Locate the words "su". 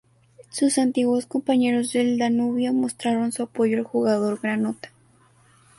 3.31-3.43